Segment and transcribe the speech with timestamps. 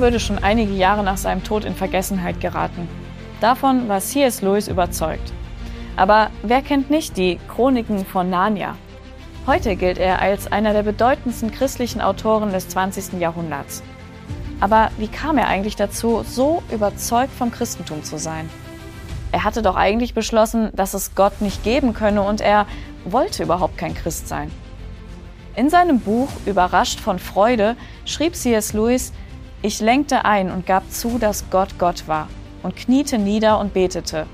[0.00, 2.88] würde schon einige Jahre nach seinem Tod in Vergessenheit geraten.
[3.40, 4.42] Davon war C.S.
[4.42, 5.32] Lewis überzeugt.
[5.96, 8.76] Aber wer kennt nicht die Chroniken von Narnia?
[9.46, 13.14] Heute gilt er als einer der bedeutendsten christlichen Autoren des 20.
[13.20, 13.82] Jahrhunderts.
[14.60, 18.50] Aber wie kam er eigentlich dazu, so überzeugt vom Christentum zu sein?
[19.30, 22.66] Er hatte doch eigentlich beschlossen, dass es Gott nicht geben könne und er
[23.04, 24.50] wollte überhaupt kein Christ sein.
[25.54, 28.72] In seinem Buch Überrascht von Freude schrieb C.S.
[28.72, 29.12] Lewis,
[29.62, 32.28] ich lenkte ein und gab zu, dass Gott Gott war
[32.62, 34.26] und kniete nieder und betete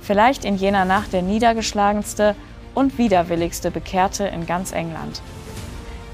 [0.00, 2.36] vielleicht in jener Nacht der niedergeschlagenste
[2.74, 5.20] und widerwilligste Bekehrte in ganz England.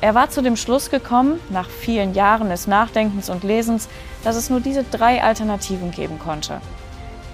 [0.00, 3.88] Er war zu dem Schluss gekommen, nach vielen Jahren des Nachdenkens und Lesens,
[4.24, 6.60] dass es nur diese drei Alternativen geben konnte.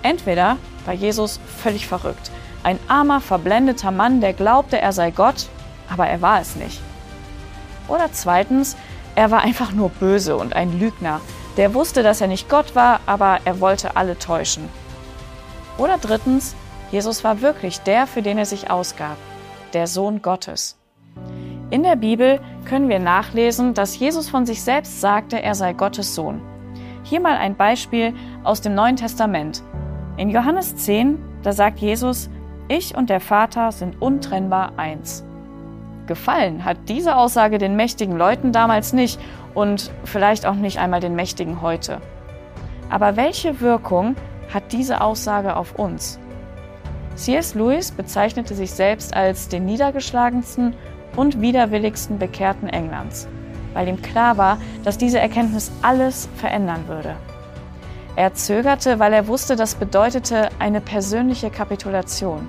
[0.03, 2.31] Entweder war Jesus völlig verrückt,
[2.63, 5.47] ein armer, verblendeter Mann, der glaubte, er sei Gott,
[5.89, 6.81] aber er war es nicht.
[7.87, 8.77] Oder zweitens,
[9.19, 11.21] er war einfach nur böse und ein Lügner,
[11.57, 14.69] der wusste, dass er nicht Gott war, aber er wollte alle täuschen.
[15.77, 16.55] Oder drittens,
[16.93, 19.17] Jesus war wirklich der, für den er sich ausgab,
[19.73, 20.79] der Sohn Gottes.
[21.71, 26.15] In der Bibel können wir nachlesen, dass Jesus von sich selbst sagte, er sei Gottes
[26.15, 26.41] Sohn.
[27.03, 29.65] Hier mal ein Beispiel aus dem Neuen Testament.
[30.17, 32.31] In Johannes 10, da sagt Jesus,
[32.69, 35.25] ich und der Vater sind untrennbar eins.
[36.09, 39.21] Gefallen hat diese Aussage den mächtigen Leuten damals nicht
[39.55, 42.01] und vielleicht auch nicht einmal den mächtigen heute.
[42.91, 44.17] Aber welche Wirkung
[44.53, 46.19] hat diese Aussage auf uns?
[47.15, 47.55] C.S.
[47.55, 50.75] Lewis bezeichnete sich selbst als den niedergeschlagensten
[51.17, 53.29] und widerwilligsten Bekehrten Englands,
[53.75, 57.15] weil ihm klar war, dass diese Erkenntnis alles verändern würde.
[58.15, 62.49] Er zögerte, weil er wusste, das bedeutete eine persönliche Kapitulation.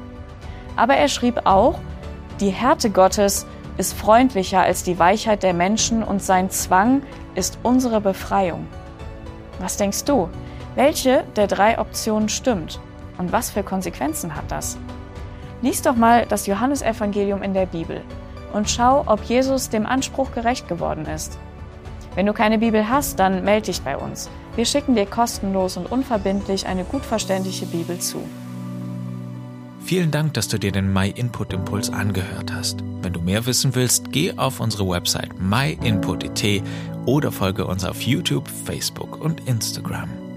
[0.76, 1.80] Aber er schrieb auch,
[2.40, 3.46] die Härte Gottes
[3.78, 7.02] ist freundlicher als die Weichheit der Menschen und sein Zwang
[7.36, 8.68] ist unsere Befreiung.
[9.60, 10.30] Was denkst du?
[10.76, 12.80] Welche der drei Optionen stimmt?
[13.18, 14.78] Und was für Konsequenzen hat das?
[15.62, 18.02] Lies doch mal das Johannesevangelium in der Bibel
[18.54, 21.38] und schau, ob Jesus dem Anspruch gerecht geworden ist.
[22.16, 24.30] Wenn du keine Bibel hast, dann melde dich bei uns.
[24.56, 28.24] Wir schicken dir kostenlos und unverbindlich eine gut verständliche Bibel zu.
[29.90, 32.78] Vielen Dank, dass du dir den My Input Impuls angehört hast.
[33.02, 36.62] Wenn du mehr wissen willst, geh auf unsere Website myinput.it
[37.08, 40.29] oder folge uns auf YouTube, Facebook und Instagram.